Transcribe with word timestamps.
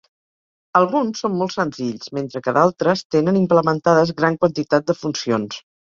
Alguns 0.79 1.19
són 1.23 1.35
molt 1.41 1.53
senzills, 1.57 2.09
mentre 2.19 2.41
que 2.47 2.53
d'altres 2.59 3.03
tenen 3.17 3.37
implementades 3.43 4.15
gran 4.23 4.39
quantitat 4.45 4.89
de 4.91 4.97
funcions. 5.03 5.61